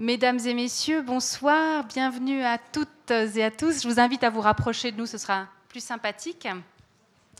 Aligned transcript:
Mesdames 0.00 0.38
et 0.46 0.54
messieurs, 0.54 1.02
bonsoir, 1.02 1.82
bienvenue 1.82 2.44
à 2.44 2.56
toutes 2.56 3.10
et 3.10 3.42
à 3.42 3.50
tous. 3.50 3.82
Je 3.82 3.88
vous 3.88 3.98
invite 3.98 4.22
à 4.22 4.30
vous 4.30 4.40
rapprocher 4.40 4.92
de 4.92 4.96
nous, 4.96 5.06
ce 5.06 5.18
sera 5.18 5.48
plus 5.68 5.82
sympathique. 5.82 6.46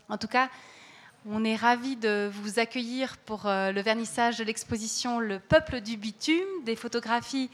En 0.09 0.17
tout 0.17 0.27
cas, 0.27 0.49
on 1.25 1.45
est 1.45 1.55
ravis 1.55 1.95
de 1.95 2.29
vous 2.33 2.59
accueillir 2.59 3.15
pour 3.19 3.45
euh, 3.45 3.71
le 3.71 3.79
vernissage 3.79 4.35
de 4.35 4.43
l'exposition 4.43 5.21
Le 5.21 5.39
peuple 5.39 5.79
du 5.79 5.95
bitume, 5.95 6.65
des 6.65 6.75
photographies 6.75 7.49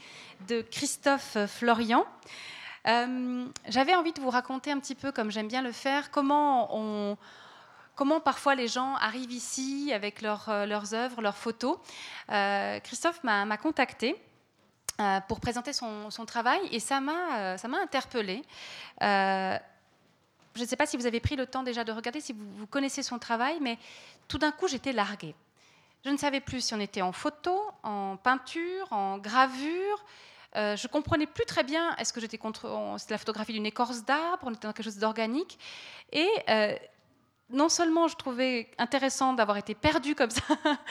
de 0.48 0.60
Christophe 0.60 1.36
Florian. 1.46 2.04
Euh, 2.88 3.46
j'avais 3.68 3.94
envie 3.94 4.12
de 4.12 4.20
vous 4.20 4.30
raconter 4.30 4.72
un 4.72 4.80
petit 4.80 4.96
peu, 4.96 5.12
comme 5.12 5.30
j'aime 5.30 5.46
bien 5.46 5.62
le 5.62 5.70
faire, 5.70 6.10
comment, 6.10 7.16
parfois 8.24 8.56
les 8.56 8.66
gens 8.66 8.96
arrivent 8.96 9.30
ici 9.30 9.92
avec 9.94 10.24
euh, 10.24 10.66
leurs 10.66 10.94
œuvres, 10.94 11.22
leurs 11.22 11.36
photos. 11.36 11.78
Christophe 12.82 13.22
m'a 13.22 13.56
contacté 13.56 14.16
euh, 14.16 14.25
pour 15.28 15.40
présenter 15.40 15.72
son, 15.72 16.08
travail 16.26 16.60
et 16.72 16.80
ça 16.80 17.00
m'a 17.00 17.38
euh, 17.38 17.56
ça 17.56 17.68
m'a 17.68 17.78
interpellée. 17.78 18.42
Euh, 19.02 19.58
je 20.54 20.62
ne 20.62 20.66
sais 20.66 20.76
pas 20.76 20.86
si 20.86 20.96
vous 20.96 21.06
avez 21.06 21.20
pris 21.20 21.36
le 21.36 21.46
temps 21.46 21.62
déjà 21.62 21.84
de 21.84 21.92
regarder, 21.92 22.20
si 22.20 22.32
vous, 22.32 22.66
connaissez 22.66 23.02
son 23.02 23.18
travail, 23.18 23.58
mais 23.60 23.78
tout 24.26 24.38
d'un 24.38 24.52
coup 24.52 24.68
j'étais 24.68 24.92
larguée. 24.92 25.34
Je 26.04 26.10
ne 26.10 26.16
savais 26.16 26.40
plus 26.40 26.64
si 26.64 26.74
on 26.74 26.80
était 26.80 27.02
en 27.02 27.12
photo, 27.12 27.60
en 27.82 28.16
peinture, 28.16 28.90
en 28.90 29.18
gravure. 29.18 30.04
je 30.54 30.86
comprenais 30.86 31.26
plus 31.26 31.44
très 31.44 31.62
bien 31.62 31.94
est-ce 31.96 32.12
que 32.12 32.20
j'étais 32.20 32.38
contre 32.38 32.96
la 33.10 33.18
photographie 33.18 33.52
d'une 33.52 33.66
écorce 33.66 34.04
d'arbre, 34.04 34.44
on 34.46 34.54
était 34.54 34.66
dans 34.66 34.72
quelque 34.72 34.84
chose 34.84 34.98
d'organique. 34.98 35.58
Et 36.12 36.28
non 37.50 37.68
seulement 37.68 38.08
je 38.08 38.16
trouvais 38.16 38.68
intéressant 38.78 39.32
d'avoir 39.32 39.56
été 39.56 39.74
perdue 39.74 40.14
comme 40.14 40.30
ça, 40.30 40.42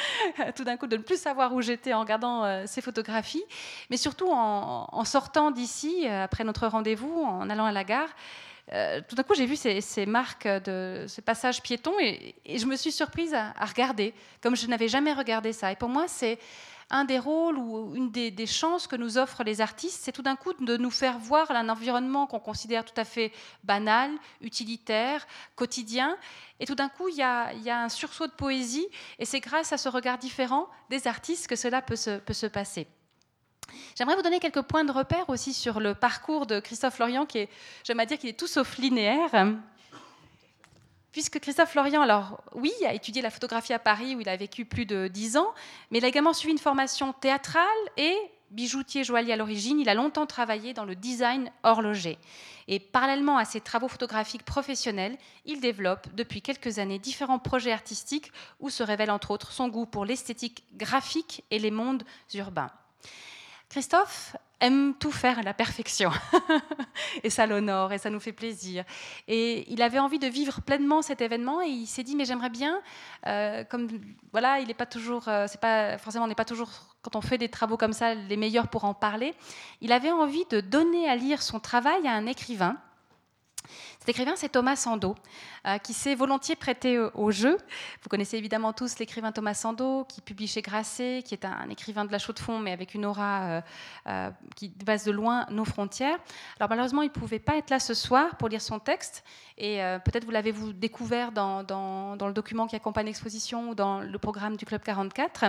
tout 0.56 0.64
d'un 0.64 0.78
coup 0.78 0.88
de 0.88 0.98
ne 0.98 1.02
plus 1.02 1.20
savoir 1.20 1.54
où 1.54 1.62
j'étais 1.62 1.94
en 1.94 2.00
regardant 2.00 2.44
euh, 2.46 2.64
ces 2.66 2.82
photographies, 2.82 3.44
mais 3.90 3.98
surtout 3.98 4.30
en, 4.32 5.04
sortant 5.04 5.52
d'ici, 5.52 6.04
euh, 6.06 6.24
après 6.24 6.44
notre 6.44 6.68
rendez-vous, 6.68 7.24
en 7.24 7.50
allant 7.50 7.66
à 7.66 7.72
la 7.72 7.84
gare, 7.84 8.10
euh, 8.74 9.00
tout 9.08 9.16
d'un 9.16 9.24
coup 9.24 9.36
j'ai 9.36 9.46
vu 9.46 9.56
ces, 9.56 10.06
marques 10.06 10.48
de 10.48 11.06
ce 11.08 11.22
passage 11.22 11.62
piéton 11.62 11.94
et, 12.00 12.36
je 12.48 12.66
me 12.66 12.76
suis 12.76 12.92
surprise 12.92 13.34
à 13.34 13.66
regarder, 13.66 14.14
comme 14.42 14.56
je 14.56 14.66
n'avais 14.68 14.88
jamais 14.88 15.14
regardé 15.14 15.54
ça. 15.54 15.72
Et 15.72 15.76
pour 15.76 15.90
moi, 15.90 16.06
c'est 16.08 16.40
un 16.90 17.04
des 17.04 17.18
rôles 17.20 17.58
ou 17.58 17.96
une 17.96 18.12
des, 18.12 18.46
chances 18.46 18.88
que 18.88 18.96
nous 18.96 19.18
offrent 19.18 19.44
les 19.44 19.62
artistes, 19.62 20.02
c'est 20.04 20.12
tout 20.12 20.22
d'un 20.22 20.36
coup 20.36 20.54
de 20.54 20.78
nous 20.78 20.92
faire 20.92 21.18
voir 21.18 21.50
un 21.52 21.70
environnement 21.70 22.28
qu'on 22.28 22.40
considère 22.40 22.86
tout 22.86 23.00
à 23.00 23.04
fait 23.04 23.32
banal, 23.64 24.12
utilitaire, 24.42 25.26
quotidien. 25.56 26.16
Et 26.60 26.66
tout 26.66 26.76
d'un 26.76 26.90
coup, 26.90 27.10
il 27.10 27.16
y, 27.16 27.22
a, 27.24 27.52
un 27.68 27.90
sursaut 27.90 28.28
de 28.28 28.32
poésie, 28.32 28.88
et 29.20 29.26
c'est 29.26 29.40
grâce 29.40 29.74
à 29.74 29.78
ce 29.78 29.90
regard 29.90 30.18
différent 30.18 30.68
des 30.90 31.08
artistes 31.08 31.48
que 31.48 31.56
cela 31.56 31.82
peut 31.82 31.96
se, 31.96 32.46
passer. 32.48 32.88
J'aimerais 33.98 34.16
vous 34.16 34.22
donner 34.22 34.40
quelques 34.40 34.62
points 34.62 34.86
de 34.86 34.92
repère 34.92 35.28
aussi 35.30 35.54
sur 35.54 35.80
le 35.80 35.96
parcours 35.96 36.46
de 36.46 36.60
Christophe 36.60 37.00
Lorient, 37.00 37.26
qui 37.26 37.40
est, 37.40 37.50
j'aime 37.84 38.04
dire 38.06 38.20
qu'il 38.20 38.30
est 38.30 38.40
tout 38.40 38.48
sauf 38.48 38.78
linéaire 38.78 39.34
puisque 41.16 41.40
Christophe 41.40 41.72
Florian, 41.72 42.02
alors 42.02 42.42
oui, 42.56 42.74
a 42.86 42.94
étudié 42.94 43.22
la 43.22 43.30
photographie 43.30 43.72
à 43.72 43.80
Paris 43.80 44.18
où 44.18 44.20
il 44.20 44.28
a 44.28 44.36
vécu 44.36 44.66
plus 44.66 44.86
de 44.86 45.08
dix 45.08 45.38
ans, 45.38 45.54
mais 45.90 46.00
il 46.00 46.04
a 46.04 46.10
également 46.10 46.34
suivi 46.34 46.52
une 46.52 46.60
formation 46.60 47.14
théâtrale 47.14 47.64
et 47.96 48.18
bijoutier 48.52 49.06
joaillier 49.06 49.32
à 49.32 49.38
l'origine, 49.38 49.80
il 49.80 49.88
a 49.88 49.94
longtemps 49.94 50.26
travaillé 50.26 50.74
dans 50.74 50.84
le 50.84 50.94
design 50.94 51.50
horloger. 51.64 52.18
Et 52.68 52.82
parallèlement 52.82 53.38
à 53.38 53.46
ses 53.46 53.62
travaux 53.62 53.88
photographiques 53.88 54.44
professionnels, 54.44 55.18
il 55.46 55.62
développe 55.62 56.14
depuis 56.16 56.42
quelques 56.42 56.80
années 56.80 57.00
différents 57.00 57.40
projets 57.40 57.72
artistiques 57.72 58.34
où 58.60 58.70
se 58.70 58.84
révèle 58.84 59.10
entre 59.10 59.32
autres 59.32 59.54
son 59.54 59.70
goût 59.70 59.86
pour 59.86 60.04
l'esthétique 60.04 60.66
graphique 60.74 61.46
et 61.50 61.60
les 61.60 61.72
mondes 61.72 62.04
urbains. 62.34 62.72
Christophe 63.70 64.36
aime 64.66 64.94
tout 65.00 65.12
faire 65.12 65.40
à 65.40 65.44
la 65.44 65.54
perfection. 65.54 66.12
et 67.24 67.30
ça 67.30 67.46
l'honore 67.46 67.94
et 67.94 67.98
ça 67.98 68.10
nous 68.10 68.20
fait 68.20 68.34
plaisir. 68.34 68.84
Et 69.28 69.72
il 69.72 69.82
avait 69.82 70.00
envie 70.00 70.20
de 70.20 70.28
vivre 70.28 70.62
pleinement 70.62 71.02
cet 71.02 71.22
événement 71.22 71.62
et 71.62 71.68
il 71.68 71.88
s'est 71.88 72.04
dit 72.04 72.16
mais 72.16 72.26
j'aimerais 72.26 72.50
bien, 72.50 72.82
euh, 73.28 73.64
comme 73.64 73.88
voilà, 74.32 74.60
il 74.60 74.68
n'est 74.68 74.74
pas 74.74 74.86
toujours, 74.86 75.28
euh, 75.28 75.46
c'est 75.48 75.62
pas 75.62 75.98
forcément 75.98 76.26
on 76.26 76.28
n'est 76.28 76.36
pas 76.36 76.46
toujours 76.46 76.70
quand 77.02 77.16
on 77.16 77.22
fait 77.22 77.38
des 77.38 77.50
travaux 77.50 77.78
comme 77.78 77.94
ça 77.94 78.16
les 78.16 78.38
meilleurs 78.38 78.68
pour 78.68 78.86
en 78.86 78.94
parler. 78.94 79.34
Il 79.82 79.92
avait 79.92 80.12
envie 80.12 80.46
de 80.50 80.60
donner 80.60 81.08
à 81.08 81.16
lire 81.16 81.42
son 81.42 81.60
travail 81.60 82.08
à 82.08 82.14
un 82.14 82.26
écrivain 82.26 82.78
cet 84.00 84.10
écrivain, 84.10 84.34
c'est 84.36 84.50
Thomas 84.50 84.76
Sando, 84.76 85.16
euh, 85.66 85.78
qui 85.78 85.94
s'est 85.94 86.16
volontiers 86.16 86.56
prêté 86.56 87.00
au 87.00 87.32
jeu. 87.32 87.58
Vous 88.02 88.10
connaissez 88.10 88.38
évidemment 88.38 88.74
tous 88.74 89.00
l'écrivain 89.00 89.32
Thomas 89.32 89.54
Sando, 89.54 90.06
qui 90.06 90.22
publie 90.22 90.48
chez 90.48 90.62
Grasset, 90.62 91.24
qui 91.26 91.34
est 91.34 91.46
un, 91.46 91.70
écrivain 91.70 92.06
de 92.06 92.12
la 92.12 92.20
Chaux-de-Fonds, 92.20 92.60
mais 92.60 92.72
avec 92.72 92.94
une 92.94 93.06
aura 93.06 93.44
euh, 93.44 93.62
euh, 94.08 94.32
qui 94.56 94.70
dépasse 94.70 95.06
de 95.06 95.12
loin 95.12 95.46
nos 95.50 95.66
frontières. 95.66 96.18
Alors 96.60 96.70
malheureusement, 96.70 97.02
il 97.02 97.08
ne 97.08 97.14
pouvait 97.14 97.40
pas 97.40 97.58
être 97.58 97.70
là 97.70 97.80
ce 97.80 97.94
soir 97.94 98.38
pour 98.38 98.50
lire 98.50 98.62
son 98.62 98.80
texte, 98.80 99.24
et 99.58 99.80
peut-être 100.04 100.26
vous 100.26 100.32
l'avez 100.32 100.52
vous 100.52 100.74
découvert 100.74 101.32
dans, 101.32 101.62
le 101.62 102.34
document 102.34 102.68
qui 102.68 102.76
accompagne 102.76 103.06
l'exposition 103.06 103.70
ou 103.70 103.76
dans 103.76 104.02
le 104.02 104.20
programme 104.20 104.58
du 104.58 104.66
Club 104.66 104.82
44 104.82 105.46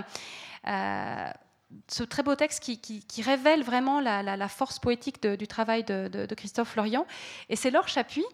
ce 1.89 2.03
très 2.03 2.23
beau 2.23 2.35
texte 2.35 2.61
qui, 2.61 3.23
révèle 3.23 3.63
vraiment 3.63 4.01
la, 4.01 4.49
force 4.49 4.79
poétique 4.79 5.27
du 5.27 5.47
travail 5.47 5.85
de, 5.85 6.35
Christophe 6.35 6.71
Florian. 6.71 7.07
Et 7.49 7.57
c'est 7.57 7.71
Laure 7.71 7.89
Chapuis, 7.89 8.25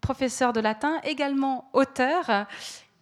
professeur 0.00 0.52
de 0.52 0.60
latin, 0.60 1.00
également 1.04 1.68
auteur 1.72 2.46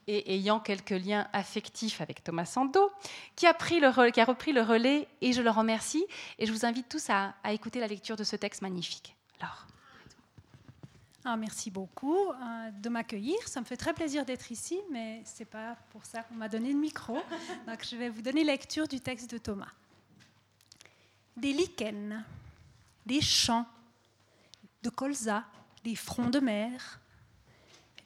et 0.08 0.34
ayant 0.34 0.58
quelques 0.58 0.90
liens 0.90 1.28
affectifs 1.32 2.00
avec 2.00 2.24
Thomas 2.24 2.44
Sando, 2.44 2.90
qui 3.36 3.46
a, 3.46 3.52
repris 3.52 3.80
le 4.52 4.62
relais 4.62 5.08
et 5.20 5.32
je 5.32 5.42
le 5.42 5.50
remercie. 5.50 6.04
Et 6.38 6.46
je 6.46 6.52
vous 6.52 6.66
invite 6.66 6.88
tous 6.88 7.08
à, 7.10 7.34
écouter 7.50 7.80
la 7.80 7.86
lecture 7.86 8.16
de 8.16 8.24
ce 8.24 8.36
texte 8.36 8.62
magnifique. 8.62 9.16
Laure. 9.40 9.66
Ah, 11.24 11.36
merci 11.36 11.70
beaucoup 11.70 12.30
euh, 12.30 12.70
de 12.72 12.88
m'accueillir. 12.88 13.36
Ça 13.46 13.60
me 13.60 13.64
fait 13.64 13.76
très 13.76 13.94
plaisir 13.94 14.24
d'être 14.24 14.50
ici, 14.50 14.80
mais 14.90 15.22
ce 15.24 15.38
n'est 15.38 15.44
pas 15.44 15.76
pour 15.90 16.04
ça 16.04 16.24
qu'on 16.24 16.34
m'a 16.34 16.48
donné 16.48 16.72
le 16.72 16.78
micro. 16.78 17.14
Donc, 17.66 17.86
je 17.88 17.94
vais 17.94 18.08
vous 18.08 18.22
donner 18.22 18.42
lecture 18.42 18.88
du 18.88 18.98
texte 18.98 19.30
de 19.30 19.38
Thomas. 19.38 19.70
Des 21.36 21.52
lichens, 21.52 22.24
des 23.06 23.20
champs 23.20 23.66
de 24.82 24.90
colza, 24.90 25.44
des 25.84 25.94
fronts 25.94 26.30
de 26.30 26.40
mer, 26.40 27.00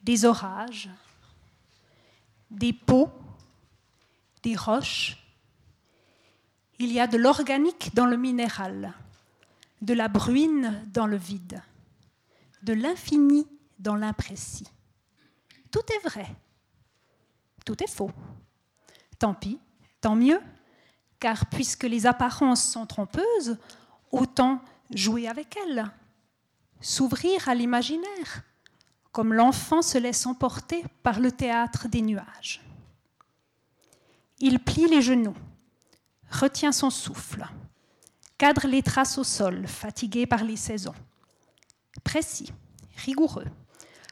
des 0.03 0.23
orages, 0.23 0.89
des 2.51 2.71
pots, 2.71 3.09
des 4.43 4.55
roches. 4.55 5.17
Il 6.77 6.91
y 6.91 6.99
a 6.99 7.07
de 7.07 7.17
l'organique 7.17 7.95
dans 7.95 8.05
le 8.05 8.15
minéral, 8.15 8.93
de 9.81 9.95
la 9.95 10.07
bruine 10.07 10.85
dans 10.93 11.07
le 11.07 11.17
vide 11.17 11.63
de 12.67 12.73
l'infini 12.73 13.47
dans 13.79 13.95
l'imprécis. 13.95 14.67
Tout 15.71 15.83
est 15.95 16.07
vrai, 16.07 16.27
tout 17.65 17.81
est 17.81 17.89
faux. 17.89 18.11
Tant 19.17 19.33
pis, 19.33 19.57
tant 20.01 20.17
mieux, 20.17 20.41
car 21.17 21.45
puisque 21.45 21.85
les 21.85 22.05
apparences 22.05 22.69
sont 22.69 22.85
trompeuses, 22.85 23.57
autant 24.11 24.61
jouer 24.93 25.29
avec 25.29 25.55
elles, 25.55 25.85
s'ouvrir 26.81 27.47
à 27.47 27.55
l'imaginaire, 27.55 28.43
comme 29.13 29.33
l'enfant 29.33 29.81
se 29.81 29.97
laisse 29.97 30.25
emporter 30.25 30.83
par 31.03 31.21
le 31.21 31.31
théâtre 31.31 31.87
des 31.87 32.01
nuages. 32.01 32.61
Il 34.39 34.59
plie 34.59 34.87
les 34.87 35.01
genoux, 35.01 35.37
retient 36.29 36.73
son 36.73 36.89
souffle, 36.89 37.47
cadre 38.37 38.67
les 38.67 38.83
traces 38.83 39.17
au 39.17 39.23
sol, 39.23 39.65
fatigué 39.67 40.27
par 40.27 40.43
les 40.43 40.57
saisons 40.57 40.93
précis, 42.03 42.51
rigoureux. 42.95 43.47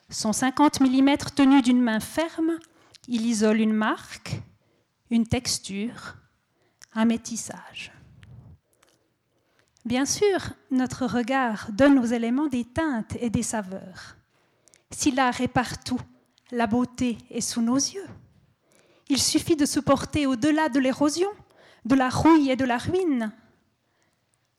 Son 0.09 0.34
50 0.34 0.81
mm 0.81 1.18
tenu 1.35 1.62
d'une 1.62 1.81
main 1.81 2.00
ferme, 2.00 2.57
il 3.07 3.25
isole 3.25 3.59
une 3.59 3.73
marque, 3.73 4.41
une 5.09 5.28
texture, 5.28 6.16
un 6.94 7.06
métissage. 7.06 7.91
Bien 9.85 10.06
sûr, 10.06 10.40
notre 10.72 11.05
regard 11.05 11.67
donne 11.72 11.99
aux 11.99 12.05
éléments 12.05 12.47
des 12.47 12.66
teintes 12.66 13.16
et 13.20 13.29
des 13.29 13.43
saveurs. 13.43 14.16
Si 14.90 15.11
l'art 15.11 15.41
est 15.41 15.47
partout, 15.47 15.99
la 16.52 16.66
beauté 16.67 17.17
est 17.29 17.41
sous 17.41 17.61
nos 17.61 17.76
yeux. 17.76 18.08
Il 19.09 19.22
suffit 19.22 19.55
de 19.55 19.66
se 19.66 19.79
porter 19.79 20.26
au-delà 20.26 20.70
de 20.70 20.79
l'érosion, 20.79 21.29
de 21.85 21.96
la 21.96 22.09
rouille 22.09 22.49
et 22.49 22.55
de 22.55 22.66
la 22.66 22.78
ruine, 22.78 23.31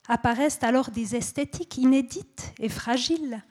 apparaissent 0.08 0.62
alors 0.62 0.91
des 0.91 1.17
esthétiques 1.17 1.79
inédites 1.79 2.53
et 2.58 2.69
fragiles, 2.69 3.43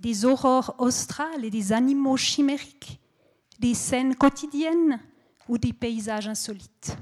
des 0.00 0.24
aurores 0.24 0.74
australes 0.78 1.44
et 1.44 1.50
des 1.50 1.72
animaux 1.72 2.16
chimériques, 2.16 3.00
des 3.58 3.74
scènes 3.74 4.16
quotidiennes 4.16 5.00
ou 5.48 5.58
des 5.58 5.72
paysages 5.72 6.28
insolites. 6.28 6.96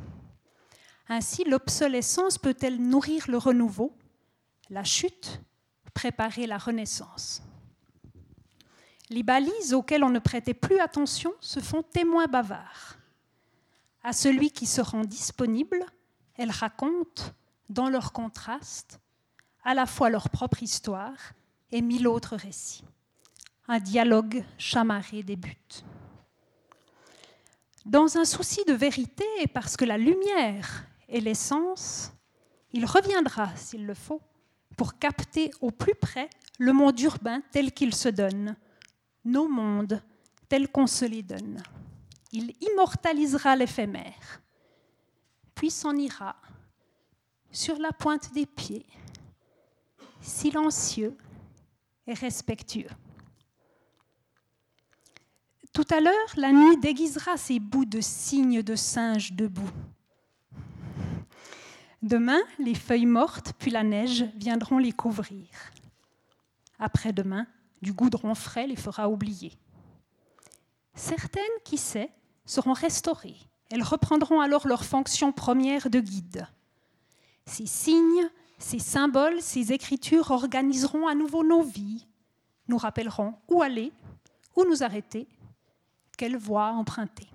Ainsi, 1.08 1.44
l'obsolescence 1.44 2.38
peut-elle 2.38 2.80
nourrir 2.80 3.24
le 3.28 3.38
renouveau, 3.38 3.96
la 4.68 4.84
chute, 4.84 5.40
préparer 5.94 6.46
la 6.46 6.58
renaissance? 6.58 7.42
Les 9.10 9.22
balises 9.22 9.72
auxquelles 9.72 10.04
on 10.04 10.10
ne 10.10 10.18
prêtait 10.18 10.54
plus 10.54 10.80
attention 10.80 11.32
se 11.40 11.60
font 11.60 11.82
témoins 11.82 12.26
bavards. 12.26 12.96
À 14.02 14.12
celui 14.12 14.50
qui 14.50 14.66
se 14.66 14.80
rend 14.80 15.04
disponible, 15.04 15.84
elles 16.34 16.50
racontent 16.50 17.22
dans 17.68 17.88
leur 17.88 18.12
contraste, 18.12 19.00
à 19.64 19.74
la 19.74 19.86
fois 19.86 20.10
leur 20.10 20.30
propre 20.30 20.62
histoire 20.62 21.16
et 21.70 21.82
mille 21.82 22.08
autres 22.08 22.36
récits. 22.36 22.84
Un 23.66 23.80
dialogue 23.80 24.44
chamarré 24.56 25.22
débute. 25.22 25.84
Dans 27.84 28.16
un 28.16 28.24
souci 28.24 28.64
de 28.66 28.72
vérité, 28.72 29.24
parce 29.52 29.76
que 29.76 29.84
la 29.84 29.98
lumière 29.98 30.86
est 31.08 31.20
l'essence, 31.20 32.12
il 32.72 32.84
reviendra, 32.84 33.54
s'il 33.56 33.86
le 33.86 33.94
faut, 33.94 34.20
pour 34.76 34.98
capter 34.98 35.50
au 35.60 35.70
plus 35.70 35.94
près 35.94 36.28
le 36.58 36.72
monde 36.72 36.98
urbain 37.00 37.42
tel 37.50 37.72
qu'il 37.72 37.94
se 37.94 38.08
donne, 38.08 38.56
nos 39.24 39.48
mondes 39.48 40.02
tels 40.48 40.68
qu'on 40.68 40.86
se 40.86 41.04
les 41.04 41.22
donne. 41.22 41.62
Il 42.32 42.54
immortalisera 42.60 43.56
l'éphémère, 43.56 44.40
puis 45.54 45.70
s'en 45.70 45.96
ira 45.96 46.36
sur 47.50 47.78
la 47.78 47.92
pointe 47.92 48.32
des 48.32 48.46
pieds, 48.46 48.86
silencieux 50.20 51.16
et 52.06 52.14
respectueux. 52.14 52.90
Tout 55.72 55.86
à 55.90 56.00
l'heure, 56.00 56.34
la 56.36 56.52
nuit 56.52 56.76
déguisera 56.78 57.36
ses 57.36 57.60
bouts 57.60 57.84
de 57.84 58.00
signes 58.00 58.62
de 58.62 58.74
singes 58.74 59.32
debout. 59.32 59.70
Demain, 62.02 62.40
les 62.58 62.74
feuilles 62.74 63.06
mortes 63.06 63.52
puis 63.58 63.70
la 63.70 63.82
neige 63.82 64.24
viendront 64.36 64.78
les 64.78 64.92
couvrir. 64.92 65.48
Après-demain, 66.78 67.46
du 67.82 67.92
goudron 67.92 68.34
frais 68.34 68.66
les 68.66 68.76
fera 68.76 69.08
oublier. 69.08 69.52
Certaines, 70.94 71.42
qui 71.64 71.76
sait, 71.76 72.10
seront 72.44 72.72
restaurées. 72.72 73.36
Elles 73.70 73.82
reprendront 73.82 74.40
alors 74.40 74.66
leur 74.66 74.84
fonction 74.84 75.32
première 75.32 75.90
de 75.90 76.00
guide. 76.00 76.46
Ces 77.48 77.66
signes, 77.66 78.28
ces 78.58 78.78
symboles, 78.78 79.40
ces 79.40 79.72
écritures 79.72 80.30
organiseront 80.30 81.08
à 81.08 81.14
nouveau 81.14 81.42
nos 81.42 81.62
vies, 81.62 82.06
nous 82.68 82.76
rappelleront 82.76 83.34
où 83.48 83.62
aller, 83.62 83.90
où 84.54 84.64
nous 84.64 84.82
arrêter, 84.82 85.26
quelle 86.18 86.36
voie 86.36 86.68
emprunter. 86.72 87.26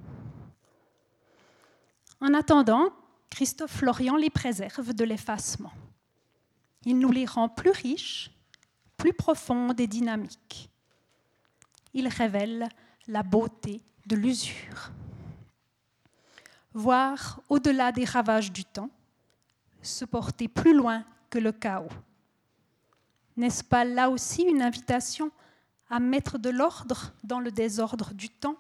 En 2.21 2.36
attendant, 2.36 2.94
Christophe 3.31 3.77
Florian 3.77 4.15
les 4.15 4.30
préserve 4.30 4.94
de 4.94 5.04
l'effacement. 5.04 5.74
Il 6.86 7.00
nous 7.00 7.12
les 7.12 7.25
rend 7.25 7.50
plus 7.50 7.71
riches, 7.71 8.30
plus 8.98 9.13
profondes 9.13 9.80
et 9.80 9.88
dynamiques. 9.88 10.69
Il 11.95 12.07
révèle 12.07 12.69
la 13.07 13.24
beauté 13.24 13.81
de 14.06 14.15
l'usure. 14.15 14.92
Voir 16.75 17.42
au-delà 17.50 17.92
des 17.92 18.06
ravages 18.06 18.51
du 18.51 18.63
temps, 18.63 18.92
se 19.83 20.06
porter 20.06 20.47
plus 20.47 20.74
loin 20.74 21.03
que 21.30 21.39
le 21.39 21.51
chaos. 21.51 21.89
N'est-ce 23.35 23.63
pas 23.63 23.85
là 23.85 24.09
aussi 24.09 24.44
une 24.44 24.62
invitation 24.62 25.31
à 25.89 26.00
mettre 26.00 26.38
de 26.38 26.50
l'ordre 26.50 27.12
dans 27.24 27.39
le 27.39 27.51
désordre 27.51 28.13
du 28.13 28.30
temps, 28.30 28.57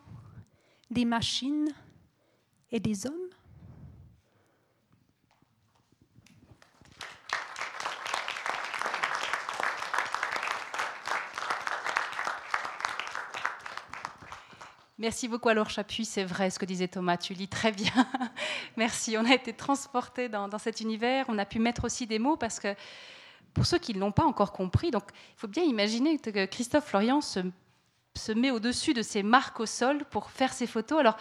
des 0.89 1.05
machines 1.05 1.69
et 2.71 2.79
des 2.79 3.05
hommes? 3.05 3.22
Merci 14.99 15.27
beaucoup 15.27 15.49
alors 15.49 15.71
Chapuis, 15.71 16.05
c'est 16.05 16.23
vrai 16.23 16.51
ce 16.51 16.59
que 16.59 16.65
disait 16.65 16.87
Thomas, 16.87 17.17
tu 17.17 17.33
lis 17.33 17.47
très 17.47 17.71
bien. 17.71 17.91
Merci, 18.77 19.17
on 19.17 19.25
a 19.25 19.33
été 19.33 19.51
transportés 19.51 20.29
dans, 20.29 20.59
cet 20.59 20.81
univers, 20.81 21.25
on 21.29 21.39
a 21.39 21.45
pu 21.45 21.57
mettre 21.57 21.85
aussi 21.85 22.05
des 22.05 22.19
mots 22.19 22.37
parce 22.37 22.59
que 22.59 22.75
pour 23.55 23.65
ceux 23.65 23.79
qui 23.79 23.95
ne 23.95 23.99
l'ont 23.99 24.11
pas 24.11 24.23
encore 24.23 24.51
compris, 24.51 24.91
donc 24.91 25.03
il 25.11 25.39
faut 25.39 25.47
bien 25.47 25.63
imaginer 25.63 26.19
que 26.19 26.45
Christophe 26.45 26.85
Florian 26.85 27.21
se, 27.21 27.39
met 28.33 28.51
au-dessus 28.51 28.93
de 28.93 29.01
ses 29.01 29.23
marques 29.23 29.59
au 29.59 29.65
sol 29.65 30.05
pour 30.05 30.29
faire 30.29 30.53
ses 30.53 30.67
photos. 30.67 30.99
Alors, 30.99 31.17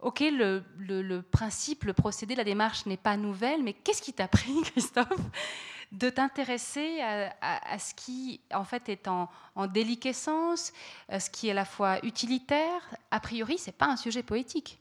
ok, 0.00 0.24
le, 0.32 0.64
le 0.78 1.22
principe, 1.22 1.84
le 1.84 1.92
procédé, 1.92 2.34
la 2.34 2.44
démarche 2.44 2.84
n'est 2.86 2.96
pas 2.96 3.16
nouvelle, 3.16 3.62
mais 3.62 3.74
qu'est-ce 3.74 4.02
qui 4.02 4.12
t'a 4.12 4.26
pris, 4.26 4.60
Christophe? 4.72 5.20
De 5.92 6.10
t'intéresser 6.10 7.00
à, 7.00 7.78
ce 7.78 7.94
qui 7.94 8.40
en 8.52 8.64
fait 8.64 8.88
est 8.88 9.08
en, 9.08 9.28
déliquescence, 9.68 10.72
ce 11.10 11.30
qui 11.30 11.48
est 11.48 11.52
à 11.52 11.54
la 11.54 11.64
fois 11.64 12.04
utilitaire. 12.04 12.82
A 13.10 13.20
priori, 13.20 13.58
c'est 13.58 13.72
pas 13.72 13.86
un 13.86 13.96
sujet 13.96 14.22
poétique. 14.22 14.78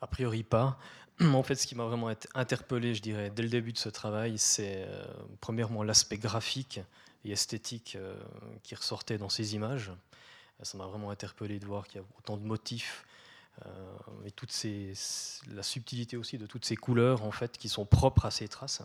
A 0.00 0.06
priori 0.06 0.42
pas. 0.42 0.78
En 1.20 1.42
fait, 1.42 1.54
ce 1.54 1.66
qui 1.66 1.74
m'a 1.74 1.84
vraiment 1.84 2.10
interpellé, 2.34 2.94
je 2.94 3.02
dirais, 3.02 3.30
dès 3.30 3.42
le 3.42 3.48
début 3.48 3.72
de 3.72 3.78
ce 3.78 3.88
travail, 3.88 4.36
c'est 4.36 4.84
euh, 4.86 5.04
premièrement 5.40 5.82
l'aspect 5.82 6.18
graphique 6.18 6.80
et 7.24 7.30
esthétique 7.30 7.96
euh, 7.96 8.16
qui 8.62 8.74
ressortait 8.74 9.18
dans 9.18 9.28
ces 9.28 9.54
images. 9.54 9.92
Ça 10.62 10.78
m'a 10.78 10.86
vraiment 10.86 11.10
interpellé 11.10 11.58
de 11.58 11.66
voir 11.66 11.86
qu'il 11.86 12.00
y 12.00 12.04
a 12.04 12.06
autant 12.18 12.36
de 12.36 12.44
motifs 12.44 13.04
euh, 13.64 13.96
et 14.24 14.30
toutes 14.30 14.52
ces, 14.52 14.92
la 15.52 15.62
subtilité 15.62 16.16
aussi 16.16 16.38
de 16.38 16.46
toutes 16.46 16.64
ces 16.64 16.76
couleurs 16.76 17.22
en 17.22 17.30
fait 17.30 17.58
qui 17.58 17.68
sont 17.68 17.84
propres 17.84 18.26
à 18.26 18.30
ces 18.30 18.48
traces. 18.48 18.82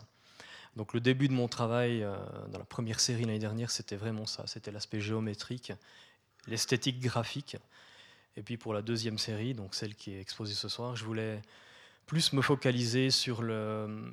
Donc 0.76 0.94
le 0.94 1.00
début 1.00 1.28
de 1.28 1.32
mon 1.32 1.48
travail 1.48 2.02
euh, 2.02 2.16
dans 2.48 2.58
la 2.58 2.64
première 2.64 3.00
série 3.00 3.24
l'année 3.24 3.38
dernière, 3.38 3.70
c'était 3.70 3.96
vraiment 3.96 4.26
ça, 4.26 4.46
c'était 4.46 4.70
l'aspect 4.70 5.00
géométrique, 5.00 5.72
l'esthétique 6.46 7.00
graphique. 7.00 7.56
Et 8.36 8.42
puis 8.42 8.56
pour 8.56 8.72
la 8.72 8.82
deuxième 8.82 9.18
série, 9.18 9.54
donc 9.54 9.74
celle 9.74 9.94
qui 9.94 10.12
est 10.12 10.20
exposée 10.20 10.54
ce 10.54 10.68
soir, 10.68 10.94
je 10.94 11.04
voulais 11.04 11.42
plus 12.06 12.32
me 12.32 12.42
focaliser 12.42 13.10
sur 13.10 13.42
le, 13.42 14.12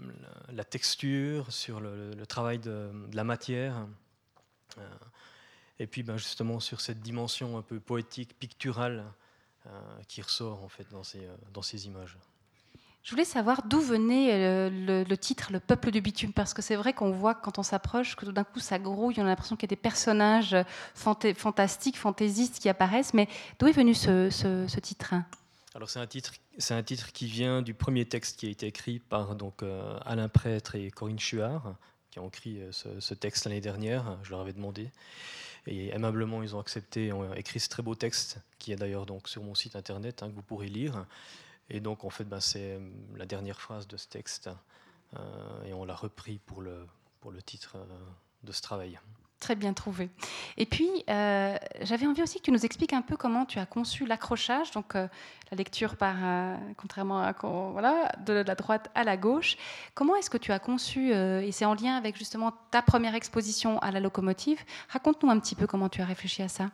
la 0.52 0.64
texture, 0.64 1.52
sur 1.52 1.80
le, 1.80 2.26
travail 2.28 2.60
de, 2.60 2.92
la 3.14 3.24
matière, 3.24 3.88
euh, 4.78 4.88
et 5.80 5.88
puis 5.88 6.04
ben, 6.04 6.18
justement 6.18 6.60
sur 6.60 6.82
cette 6.82 7.02
dimension 7.02 7.58
un 7.58 7.62
peu 7.62 7.80
poétique, 7.80 8.38
picturale, 8.38 9.06
euh, 9.68 9.70
qui 10.08 10.22
ressort 10.22 10.64
en 10.64 10.70
fait 10.70 10.88
dans 10.92 11.04
ces, 11.04 11.28
dans 11.54 11.62
ces 11.62 11.86
images. 11.86 12.18
Je 13.08 13.14
voulais 13.14 13.24
savoir 13.24 13.64
d'où 13.64 13.80
venait 13.80 14.34
euh, 14.34 15.06
le, 15.08 15.18
titre 15.18 15.54
Le 15.54 15.62
peuple 15.62 15.92
du 15.92 16.02
bitume, 16.02 16.34
parce 16.34 16.54
que 16.54 16.62
c'est 16.62 16.76
vrai 16.76 16.92
qu'on 16.92 17.12
voit 17.12 17.36
quand 17.36 17.58
on 17.58 17.64
s'approche 17.64 18.18
que 18.18 18.26
tout 18.26 18.34
d'un 18.34 18.44
coup 18.44 18.60
ça 18.60 18.80
grouille, 18.80 19.16
on 19.20 19.22
a 19.22 19.28
l'impression 19.28 19.56
qu'il 19.56 19.64
y 19.64 19.70
a 19.70 19.76
des 19.78 19.82
personnages 19.82 20.58
fantastiques, 20.94 21.98
fantaisistes 21.98 22.60
qui 22.60 22.68
apparaissent, 22.68 23.14
mais 23.14 23.30
d'où 23.60 23.68
est 23.68 23.72
venu 23.72 23.94
ce, 23.94 24.80
titre? 24.82 25.14
Alors 25.74 25.90
c'est 25.90 26.02
un 26.02 26.06
titre, 26.06 26.34
un 26.70 26.84
titre 26.84 27.14
qui 27.14 27.28
vient 27.28 27.62
du 27.62 27.74
premier 27.74 28.04
texte 28.04 28.42
qui 28.42 28.48
a 28.48 28.50
été 28.50 28.68
écrit 28.68 29.00
par 29.00 29.36
donc 29.36 29.64
euh, 29.64 29.98
Alain 30.06 30.28
Prêtre 30.28 30.76
et 30.76 30.92
Corinne 30.92 31.18
Chuard, 31.18 31.78
qui 32.12 32.20
ont 32.20 32.28
écrit 32.28 32.60
euh, 32.60 32.74
ce, 32.74 33.14
texte 33.14 33.46
l'année 33.46 33.62
dernière. 33.62 34.18
Je 34.24 34.32
leur 34.32 34.42
avais 34.42 34.52
demandé 34.52 34.92
et 35.66 35.96
aimablement 35.96 36.44
ils 36.44 36.58
ont 36.58 36.60
accepté, 36.60 37.14
ont 37.14 37.34
écrit 37.36 37.62
ce 37.62 37.70
très 37.70 37.84
beau 37.84 37.96
texte 37.96 38.40
qui 38.60 38.74
est 38.74 38.76
d'ailleurs 38.76 39.06
sur 39.24 39.44
mon 39.44 39.56
site 39.56 39.78
internet 39.78 40.24
hein, 40.24 40.30
que 40.30 40.36
vous 40.36 40.42
pourrez 40.42 40.68
lire. 40.68 41.06
Et 41.70 41.80
donc, 41.80 42.04
en 42.04 42.10
fait, 42.10 42.24
ben, 42.24 42.40
c'est 42.40 42.74
euh, 42.74 42.80
la 43.16 43.26
dernière 43.26 43.60
phrase 43.60 43.88
de 43.88 43.98
ce 43.98 44.08
texte. 44.08 44.50
Euh, 45.16 45.64
et 45.66 45.74
on 45.74 45.86
l'a 45.86 45.96
repris 45.96 46.40
pour 46.46 46.62
le, 46.62 46.86
pour 47.22 47.32
le 47.32 47.42
titre 47.42 47.76
euh, 47.76 47.86
de 48.44 48.52
ce 48.52 48.62
travail. 48.62 49.00
Très 49.40 49.56
bien 49.56 49.74
trouvé. 49.74 50.10
Et 50.58 50.66
puis, 50.66 50.90
j'avais 51.08 52.08
envie 52.08 52.24
aussi 52.24 52.40
que 52.40 52.46
tu 52.46 52.52
nous 52.52 52.66
expliques 52.66 52.94
un 52.94 53.04
peu 53.04 53.16
comment 53.16 53.46
tu 53.46 53.60
as 53.60 53.68
conçu 53.68 54.08
l'accrochage, 54.08 54.72
donc 54.72 54.96
la 54.96 55.10
lecture 55.52 55.96
par, 55.96 56.16
contrairement 56.76 57.20
à 57.22 57.36
voilà, 57.72 58.12
de 58.26 58.34
la 58.34 58.56
droite 58.56 58.90
à 58.96 59.04
la 59.04 59.16
gauche. 59.16 59.56
Comment 59.94 60.16
est-ce 60.16 60.32
que 60.32 60.40
tu 60.40 60.52
as 60.52 60.58
conçu, 60.58 61.12
et 61.12 61.52
c'est 61.52 61.66
en 61.66 61.76
lien 61.76 61.96
avec 61.96 62.18
justement 62.18 62.52
ta 62.72 62.82
première 62.82 63.14
exposition 63.14 63.78
à 63.78 63.92
la 63.92 64.00
locomotive, 64.00 64.60
raconte-nous 64.90 65.30
un 65.30 65.40
petit 65.40 65.54
peu 65.54 65.68
comment 65.68 65.88
tu 65.88 66.02
as 66.02 66.06
réfléchi 66.06 66.42
à 66.42 66.48
ça. 66.48 66.72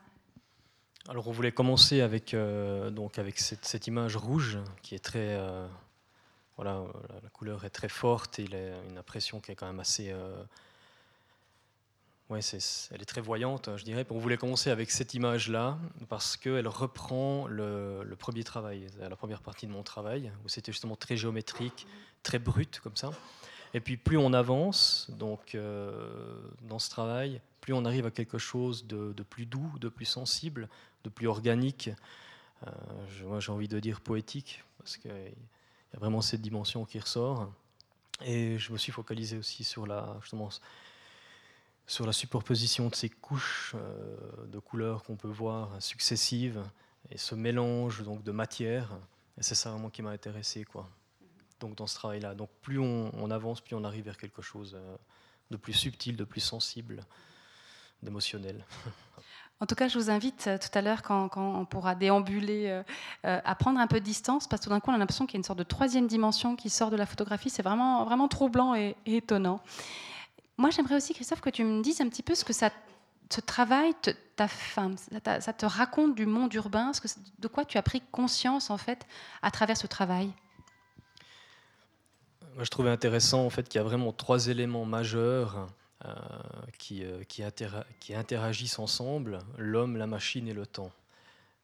Alors 1.10 1.28
on 1.28 1.32
voulait 1.32 1.52
commencer 1.52 2.00
avec, 2.00 2.34
euh, 2.34 2.90
donc 2.90 3.20
avec 3.20 3.38
cette, 3.38 3.88
image 3.88 4.16
rouge 4.16 4.60
qui 4.82 4.96
est 4.96 5.04
très... 5.04 5.36
Euh, 5.36 5.68
voilà, 6.56 6.84
la, 7.22 7.30
couleur 7.30 7.66
est 7.66 7.72
très 7.72 7.90
forte 7.90 8.40
et 8.40 8.44
il 8.44 8.56
a 8.56 8.82
une 8.90 8.98
impression 8.98 9.42
qui 9.42 9.52
est 9.52 9.56
quand 9.56 9.66
même 9.66 9.82
assez... 9.82 10.12
Euh, 10.12 10.42
ouais, 12.30 12.40
elle 12.92 13.02
est 13.02 13.06
très 13.06 13.20
voyante, 13.20 13.70
je 13.76 13.84
dirais. 13.84 14.06
On 14.12 14.18
voulait 14.18 14.38
commencer 14.38 14.70
avec 14.70 14.92
cette 14.92 15.14
image-là 15.14 15.78
parce 16.08 16.38
qu'elle 16.38 16.70
reprend 16.70 17.48
le, 17.48 18.04
le, 18.04 18.16
premier 18.16 18.46
travail, 18.46 18.88
la 18.98 19.16
première 19.18 19.42
partie 19.42 19.68
de 19.68 19.72
mon 19.74 19.84
travail, 19.84 20.32
où 20.46 20.50
c'était 20.50 20.72
justement 20.72 20.96
très 20.96 21.18
géométrique, 21.18 21.86
très 22.22 22.40
brut 22.40 22.80
comme 22.80 22.96
ça. 22.96 23.12
Et 23.74 23.82
puis 23.82 23.98
plus 23.98 24.18
on 24.18 24.32
avance 24.32 25.08
donc, 25.10 25.58
dans 26.62 26.80
ce 26.80 26.90
travail, 26.90 27.42
plus 27.60 27.74
on 27.74 27.84
arrive 27.84 28.06
à 28.06 28.12
quelque 28.12 28.38
chose 28.38 28.86
de, 28.86 29.12
de 29.12 29.24
plus 29.24 29.48
doux, 29.48 29.72
de 29.80 29.90
plus 29.90 30.06
sensible, 30.06 30.70
de 31.04 31.10
plus 31.10 31.28
organique. 31.28 31.90
Euh, 32.68 33.40
j'ai 33.40 33.52
envie 33.52 33.68
de 33.68 33.80
dire 33.80 34.02
poétique, 34.02 34.64
parce 34.78 34.98
qu'il 34.98 35.12
y 35.12 35.96
a 35.96 36.00
vraiment 36.00 36.22
cette 36.22 36.42
dimension 36.42 36.86
qui 36.86 37.00
ressort. 37.00 37.52
Et 38.22 38.58
je 38.58 38.72
me 38.72 38.78
suis 38.78 38.92
focalisé 38.92 39.38
aussi 39.38 39.64
sur 39.64 39.86
la, 39.86 40.18
sur 41.88 42.06
la 42.06 42.14
superposition 42.14 42.90
de 42.90 42.96
ces 42.96 43.10
couches 43.10 43.76
euh, 43.76 44.46
de 44.48 44.60
couleurs 44.60 45.04
qu'on 45.04 45.16
peut 45.16 45.28
voir 45.28 45.82
successives 45.82 46.64
et 47.10 47.18
ce 47.18 47.36
mélange 47.36 48.04
donc 48.04 48.24
de 48.24 48.32
matière. 48.32 48.90
Et 49.38 49.44
c'est 49.44 49.56
ça 49.56 49.72
vraiment 49.72 49.90
qui 49.90 50.02
m'a 50.02 50.12
intéressé, 50.12 50.64
quoi. 50.64 50.90
donc 51.60 51.76
dans 51.76 51.88
ce 51.88 51.96
travail-là. 51.96 52.36
Donc 52.36 52.50
plus 52.62 52.80
on, 52.80 53.32
avance, 53.32 53.62
plus 53.62 53.76
on 53.76 53.84
arrive 53.84 54.06
vers 54.06 54.18
quelque 54.18 54.42
chose 54.42 54.78
de 55.50 55.58
plus 55.58 55.74
subtil, 55.74 56.16
de 56.16 56.24
plus 56.24 56.42
sensible, 56.42 57.06
d'émotionnel. 58.02 58.66
En 59.64 59.66
tout 59.66 59.76
cas, 59.76 59.88
je 59.88 59.98
vous 59.98 60.10
invite 60.10 60.50
tout 60.60 60.78
à 60.78 60.82
l'heure, 60.82 61.02
quand, 61.04 61.30
on 61.38 61.64
pourra 61.64 61.96
déambuler, 61.96 62.82
à 63.24 63.56
prendre 63.56 63.80
un 63.80 63.88
peu 63.88 64.02
de 64.02 64.06
distance, 64.06 64.46
parce 64.46 64.60
que 64.60 64.66
tout 64.66 64.70
d'un 64.70 64.82
coup, 64.82 64.92
on 64.92 64.94
a 64.94 64.98
l'impression 64.98 65.26
qu'il 65.26 65.36
y 65.36 65.38
a 65.38 65.40
une 65.40 65.46
sorte 65.46 65.60
de 65.60 65.64
troisième 65.64 66.06
dimension 66.06 66.58
qui 66.58 66.70
sort 66.70 66.92
de 66.92 66.98
la 66.98 67.06
photographie. 67.06 67.50
C'est 67.50 67.62
vraiment, 67.62 68.04
vraiment 68.04 68.28
troublant 68.28 68.76
et, 68.76 68.98
étonnant. 69.06 69.62
Moi, 70.58 70.70
j'aimerais 70.70 70.98
aussi, 70.98 71.14
Christophe, 71.14 71.40
que 71.40 71.50
tu 71.50 71.64
me 71.64 71.82
dises 71.82 72.02
un 72.02 72.10
petit 72.10 72.24
peu 72.24 72.36
ce 72.36 72.44
que 72.44 72.52
ce 72.52 73.40
travail, 73.40 73.94
ta, 74.36 74.50
femme, 74.50 74.96
ça, 75.24 75.54
te 75.54 75.66
raconte 75.66 76.14
du 76.14 76.26
monde 76.26 76.54
urbain, 76.54 76.92
de 77.40 77.48
quoi 77.48 77.64
tu 77.64 77.78
as 77.78 77.84
pris 77.84 78.02
conscience 78.12 78.70
en 78.70 78.78
fait 78.78 79.08
à 79.42 79.50
travers 79.50 79.78
ce 79.78 79.88
travail? 79.88 80.30
Moi, 82.56 82.66
je 82.66 82.70
trouvais 82.70 82.90
intéressant 82.90 83.46
en 83.46 83.50
fait 83.50 83.70
qu'il 83.70 83.80
y 83.80 83.82
a 83.82 83.86
vraiment 83.86 84.12
trois 84.12 84.48
éléments 84.48 84.84
majeurs 84.84 85.70
euh, 86.06 86.12
qui, 86.78 87.06
euh, 87.06 87.24
qui, 87.24 88.14
interagissent 88.14 88.78
ensemble 88.78 89.40
l'homme, 89.58 89.96
la 89.96 90.06
machine 90.06 90.50
et 90.50 90.54
le 90.54 90.66
temps. 90.66 90.92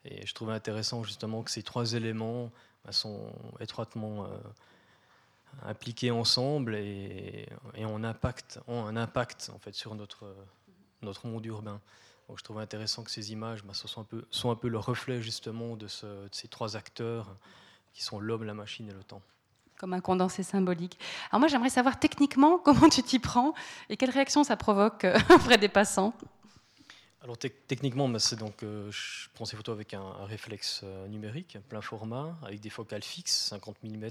Et 0.06 0.26
je 0.26 0.34
trouvais 0.34 0.54
intéressant 0.54 1.04
justement 1.04 1.44
que 1.44 1.52
ces 1.52 1.62
trois 1.62 1.92
éléments 1.94 2.50
bah, 2.86 2.94
sont 2.94 3.34
étroitement 3.60 4.26
euh, 4.26 4.30
impliqués 5.64 6.12
ensemble 6.12 6.76
et, 6.76 7.50
ont, 7.76 8.02
un 8.02 8.96
impact 8.96 9.52
en 9.54 9.60
fait 9.60 9.74
sur 9.74 9.94
notre 9.94 11.28
monde 11.28 11.46
urbain. 11.46 11.82
Donc 12.30 12.38
je 12.38 12.44
trouve 12.46 12.60
intéressant 12.60 13.04
que 13.04 13.12
ces 13.12 13.34
images 13.34 13.66
bah, 13.66 13.74
sont 13.74 14.52
un 14.52 14.56
peu 14.56 14.68
le 14.70 14.80
reflet 14.80 15.22
justement 15.22 15.76
de, 15.76 15.88
ces 15.88 16.48
trois 16.48 16.78
acteurs 16.78 17.36
qui 17.94 18.04
sont 18.04 18.22
l'homme, 18.22 18.44
la 18.44 18.54
machine 18.54 18.88
et 18.88 18.94
le 18.94 19.04
temps. 19.04 19.22
Comme 19.80 19.94
un 19.94 20.02
condensé 20.02 20.44
symbolique. 20.44 21.00
Alors 21.32 21.40
moi 21.40 21.48
j'aimerais 21.48 21.70
savoir 21.70 21.98
techniquement 22.00 22.58
comment 22.64 22.90
tu 22.90 23.02
t'y 23.02 23.18
prends 23.18 23.54
et 23.88 23.96
quelle 23.96 24.10
réaction 24.10 24.44
ça 24.44 24.58
provoque 24.58 25.06
euh, 25.06 25.18
auprès 25.34 25.58
des 25.58 25.70
passants. 25.70 26.14
Alors 27.22 27.38
techniquement, 27.38 28.10
bah, 28.10 28.20
c'est 28.20 28.38
donc, 28.38 28.64
euh, 28.64 28.92
je 28.92 29.30
prends 29.34 29.46
ces 29.46 29.56
photos 29.56 29.74
avec 29.74 29.94
un, 29.94 30.26
réflexe 30.26 30.82
euh, 30.84 31.08
numérique, 31.08 31.58
plein 31.70 31.82
format, 31.82 32.38
avec 32.44 32.60
des 32.60 32.70
focales 32.70 33.04
fixes, 33.04 33.48
50 33.50 33.78
mm, 33.84 34.10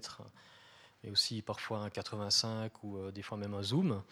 mais 1.05 1.11
aussi 1.11 1.43
parfois 1.43 1.81
un 1.81 1.91
85 1.91 2.73
ou 2.85 3.11
des 3.11 3.23
fois 3.23 3.37
même 3.37 3.53
un 3.53 3.63
zoom. 3.63 4.03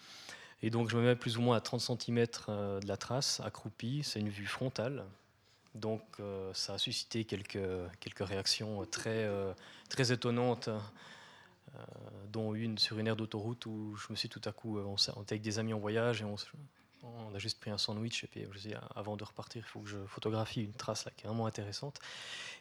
Et 0.61 0.69
donc 0.69 0.89
je 0.89 0.97
me 0.97 1.01
mets 1.01 1.15
plus 1.15 1.37
ou 1.37 1.41
moins 1.41 1.57
à 1.57 1.61
30 1.61 1.81
cm 1.81 2.25
de 2.47 2.87
la 2.87 2.97
trace, 2.97 3.39
accroupi, 3.39 4.03
c'est 4.03 4.19
une 4.19 4.29
vue 4.29 4.45
frontale. 4.45 5.05
Donc 5.75 6.01
ça 6.53 6.75
a 6.75 6.77
suscité 6.77 7.25
quelques, 7.25 7.59
quelques 7.99 8.25
réactions 8.25 8.85
très, 8.85 9.29
très 9.89 10.13
étonnantes, 10.13 10.69
dont 12.29 12.53
une 12.53 12.77
sur 12.77 12.99
une 12.99 13.07
aire 13.07 13.15
d'autoroute 13.15 13.65
où 13.65 13.95
je 13.95 14.07
me 14.09 14.15
suis 14.15 14.29
tout 14.29 14.41
à 14.45 14.51
coup, 14.51 14.79
on, 14.79 14.95
était 14.95 15.33
avec 15.33 15.41
des 15.41 15.59
amis 15.59 15.73
en 15.73 15.79
voyage 15.79 16.21
et 16.21 16.25
on, 16.25 16.35
a 17.33 17.39
juste 17.39 17.59
pris 17.59 17.69
un 17.69 17.77
sandwich 17.77 18.23
et 18.23 18.27
puis 18.27 18.45
je 18.51 18.59
dis, 18.59 18.73
avant 18.95 19.17
de 19.17 19.23
repartir, 19.23 19.63
il 19.65 19.69
faut 19.69 19.79
que 19.81 19.89
je 19.89 19.97
photographie 20.07 20.63
une 20.63 20.73
trace 20.73 21.05
là 21.05 21.11
qui 21.15 21.25
est 21.25 21.27
vraiment 21.27 21.45
intéressante. 21.45 21.99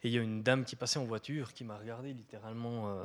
Et 0.02 0.08
il 0.08 0.14
y 0.14 0.18
a 0.18 0.22
une 0.22 0.42
dame 0.42 0.64
qui 0.64 0.76
passait 0.76 0.98
en 0.98 1.04
voiture 1.04 1.52
qui 1.52 1.64
m'a 1.64 1.76
regardé 1.76 2.12
littéralement 2.12 3.02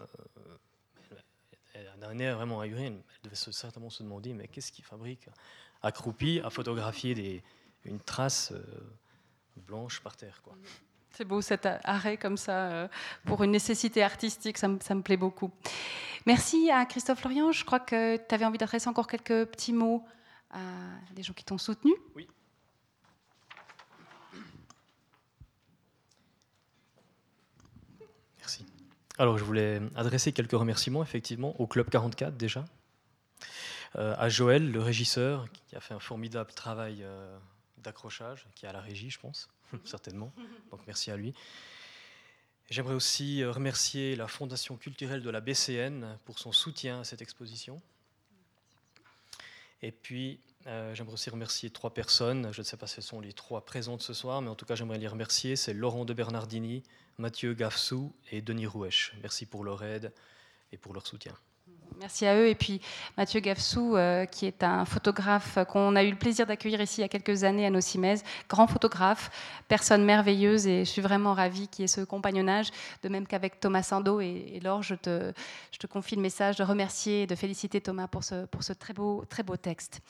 d'un 2.02 2.20
air 2.20 2.38
vraiment 2.38 2.62
ahuri, 2.62 2.86
elle 2.86 3.02
devait 3.24 3.36
certainement 3.36 3.90
se 3.90 4.04
demander 4.04 4.34
mais 4.34 4.48
qu'est-ce 4.48 4.72
qu'il 4.72 4.86
fabrique? 4.86 5.30
Accroupi 5.82 6.42
à 6.44 6.50
photographier 6.50 7.44
une 7.86 8.00
trace 8.00 8.52
euh, 8.52 8.62
blanche 9.56 10.00
par 10.02 10.16
terre. 10.16 10.42
Quoi. 10.44 10.56
C'est 11.14 11.26
beau 11.26 11.42
cet 11.42 11.68
arrêt 11.84 12.18
comme 12.18 12.38
ça 12.38 12.72
euh, 12.72 12.88
pour 13.26 13.44
une 13.44 13.52
nécessité 13.52 14.02
artistique, 14.02 14.58
ça, 14.58 14.70
ça, 14.82 14.96
me 14.96 15.02
plaît 15.02 15.18
beaucoup. 15.18 15.52
Merci 16.26 16.72
à 16.72 16.86
Christophe 16.86 17.24
Lorient. 17.24 17.52
Je 17.52 17.66
crois 17.66 17.80
que 17.80 18.18
tu 18.18 18.36
avais 18.36 18.46
envie 18.46 18.58
d'adresser 18.58 18.88
encore 18.88 19.08
quelques 19.08 19.46
petits 19.46 19.74
mots 19.74 20.04
à 20.52 20.60
des 21.14 21.24
gens 21.24 21.34
qui 21.34 21.44
t'ont 21.44 21.58
soutenu. 21.58 21.94
Oui. 22.16 22.28
Alors, 29.22 29.38
je 29.38 29.44
voulais 29.44 29.80
adresser 29.96 30.32
quelques 30.32 30.54
remerciements, 30.54 31.04
effectivement, 31.04 31.56
au 31.62 31.68
Club 31.68 31.90
44 31.92 32.36
déjà, 32.38 32.66
euh, 33.96 34.16
à 34.18 34.30
Joël, 34.30 34.72
le 34.72 34.80
régisseur, 34.82 35.46
qui 35.68 35.76
a 35.76 35.80
fait 35.80 35.94
un 35.94 36.00
formidable 36.00 36.52
travail 36.54 37.04
euh, 37.04 37.38
d'accrochage, 37.78 38.48
qui 38.56 38.66
est 38.66 38.70
à 38.70 38.74
la 38.74 38.82
régie, 38.82 39.12
je 39.12 39.20
pense, 39.20 39.48
certainement. 39.86 40.32
Donc, 40.72 40.82
merci 40.88 41.12
à 41.12 41.18
lui. 41.18 41.34
J'aimerais 42.70 42.94
aussi 42.94 43.44
euh, 43.44 43.52
remercier 43.52 44.16
la 44.16 44.28
Fondation 44.28 44.78
culturelle 44.78 45.22
de 45.22 45.30
la 45.30 45.42
BCN 45.42 46.18
pour 46.26 46.40
son 46.40 46.52
soutien 46.52 47.02
à 47.02 47.04
cette 47.04 47.22
exposition. 47.22 47.82
Et 49.82 49.92
puis, 49.92 50.40
j'aimerais 50.94 51.14
aussi 51.14 51.32
remercier 51.32 51.72
trois 51.72 51.92
personnes. 51.92 52.54
Je 52.54 52.62
ne 52.62 52.64
sais 52.64 52.78
pas 52.78 52.86
si 52.86 53.00
elles 53.00 53.04
sont 53.04 53.20
les 53.20 53.34
trois 53.34 53.66
présentes 53.66 54.04
ce 54.04 54.14
soir, 54.14 54.40
mais 54.44 54.50
en 54.50 54.54
tout 54.54 54.66
cas, 54.66 54.76
j'aimerais 54.76 55.00
les 55.00 55.08
remercier. 55.08 55.56
C'est 55.56 55.74
Laurent 55.74 56.06
de 56.06 56.14
Bernardini, 56.14 56.84
Mathieu 57.18 57.56
Gafsou 57.56 58.14
et 58.32 58.44
Denis 58.44 58.68
Rouèche. 58.68 59.14
Merci 59.24 59.48
pour 59.48 59.64
leur 59.64 59.84
aide 59.84 60.14
et 60.72 60.78
pour 60.78 60.94
leur 60.94 61.08
soutien. 61.08 61.36
Merci 62.02 62.26
à 62.26 62.36
eux. 62.36 62.48
Et 62.48 62.56
puis 62.56 62.82
Mathieu 63.16 63.40
Gafsou, 63.42 63.96
euh, 63.96 64.26
qui 64.26 64.48
est 64.48 64.64
un 64.64 64.86
photographe 64.86 65.60
qu'on 65.70 65.96
a 65.96 66.04
eu 66.04 66.10
le 66.10 66.18
plaisir 66.18 66.48
d'accueillir 66.48 66.82
ici 66.82 67.02
il 67.02 67.04
y 67.04 67.06
a 67.06 67.08
quelques 67.08 67.44
années 67.44 67.64
à 67.64 67.70
Nocimès, 67.70 68.24
grand 68.50 68.66
photographe, 68.66 69.30
personne 69.68 70.04
merveilleuse, 70.04 70.66
et 70.66 70.84
je 70.84 70.90
suis 70.90 71.04
vraiment 71.04 71.36
ravie 71.36 71.68
qu'il 71.68 71.84
y 71.84 71.86
ait 71.86 71.88
ce 71.88 72.02
compagnonnage, 72.02 72.72
de 73.04 73.10
même 73.10 73.28
qu'avec 73.28 73.60
Thomas 73.60 73.84
Sando. 73.84 74.20
Et, 74.20 74.60
Laure, 74.64 74.82
je 74.82 74.96
te, 74.96 75.32
je 75.72 75.78
te 75.78 75.86
confie 75.86 76.16
le 76.16 76.24
message 76.24 76.56
de 76.56 76.64
remercier 76.64 77.22
et 77.24 77.28
de 77.28 77.36
féliciter 77.36 77.82
Thomas 77.82 78.08
pour 78.08 78.24
ce, 78.24 78.46
pour 78.48 78.64
ce 78.64 78.74
très, 78.74 78.94
beau, 78.94 79.24
très 79.30 79.44
beau 79.44 79.56
texte. 79.56 80.02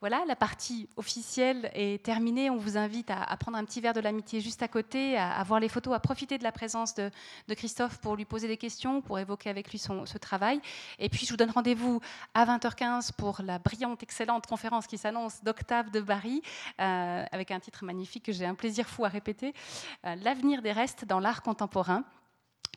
Voilà, 0.00 0.24
la 0.26 0.36
partie 0.36 0.88
officielle 0.96 1.70
est 1.74 2.02
terminée. 2.02 2.50
On 2.50 2.56
vous 2.56 2.76
invite 2.76 3.10
à, 3.10 3.36
prendre 3.36 3.56
un 3.56 3.64
petit 3.64 3.80
verre 3.80 3.94
de 3.94 4.00
l'amitié 4.00 4.40
juste 4.40 4.62
à 4.62 4.68
côté, 4.68 5.16
à, 5.16 5.42
voir 5.44 5.60
les 5.60 5.68
photos, 5.68 5.94
à 5.94 6.00
profiter 6.00 6.38
de 6.38 6.44
la 6.44 6.52
présence 6.52 6.94
de, 6.94 7.10
Christophe 7.54 7.98
pour 7.98 8.16
lui 8.16 8.24
poser 8.24 8.48
des 8.48 8.56
questions, 8.56 9.00
pour 9.00 9.18
évoquer 9.18 9.48
avec 9.48 9.70
lui 9.70 9.78
son, 9.78 10.04
ce 10.06 10.18
travail. 10.18 10.60
Et 10.98 11.08
puis, 11.08 11.24
je 11.24 11.35
vous 11.36 11.44
donne 11.44 11.54
rendez-vous 11.54 12.00
à 12.32 12.46
20h15 12.46 13.12
pour 13.12 13.42
la 13.42 13.58
brillante, 13.58 14.02
excellente 14.02 14.46
conférence 14.46 14.86
qui 14.86 14.96
s'annonce 14.96 15.44
d'Octave 15.44 15.90
de 15.90 16.00
Barry, 16.00 16.40
euh, 16.80 17.24
avec 17.30 17.50
un 17.50 17.60
titre 17.60 17.84
magnifique 17.84 18.24
que 18.24 18.32
j'ai 18.32 18.46
un 18.46 18.54
plaisir 18.54 18.88
fou 18.88 19.04
à 19.04 19.08
répéter, 19.08 19.52
euh, 20.06 20.14
L'avenir 20.22 20.62
des 20.62 20.72
restes 20.72 21.04
dans 21.04 21.20
l'art 21.20 21.42
contemporain 21.42 22.04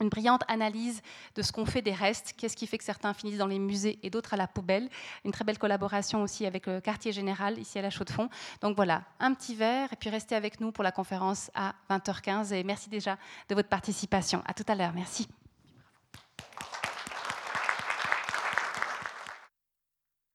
une 0.02 0.10
brillante 0.10 0.44
analyse 0.48 1.02
de 1.36 1.42
ce 1.42 1.52
qu'on 1.52 1.66
fait 1.66 1.82
des 1.82 1.94
restes, 1.94 2.34
qu'est-ce 2.38 2.56
qui 2.56 2.68
fait 2.68 2.78
que 2.78 2.86
certains 2.86 3.14
finissent 3.14 3.38
dans 3.38 3.48
les 3.48 3.60
musées 3.60 4.00
et 4.02 4.10
d'autres 4.10 4.34
à 4.34 4.38
la 4.38 4.48
poubelle. 4.48 4.90
Une 5.26 5.32
très 5.32 5.44
belle 5.44 5.58
collaboration 5.58 6.22
aussi 6.22 6.46
avec 6.46 6.68
le 6.68 6.80
quartier 6.80 7.12
général 7.12 7.60
ici 7.60 7.80
à 7.80 7.82
la 7.82 7.90
Chaux-de-Fonds. 7.90 8.30
Donc 8.62 8.78
voilà, 8.78 9.04
un 9.20 9.34
petit 9.34 9.56
verre 9.56 9.92
et 9.92 9.98
puis 9.98 10.10
restez 10.10 10.36
avec 10.36 10.62
nous 10.62 10.72
pour 10.72 10.86
la 10.86 10.94
conférence 10.94 11.52
à 11.54 11.76
20h15 11.90 12.54
et 12.54 12.64
merci 12.64 12.90
déjà 12.90 13.18
de 13.50 13.56
votre 13.56 13.70
participation. 13.70 14.42
À 14.46 14.54
tout 14.54 14.66
à 14.68 14.76
l'heure, 14.76 14.94
merci. 14.94 15.28